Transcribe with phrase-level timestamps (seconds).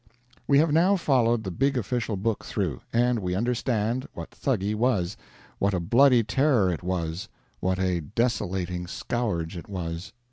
[0.47, 5.15] We have now followed the big official book through, and we understand what Thuggee was,
[5.59, 10.11] what a bloody terror it was, what a desolating scourge it was.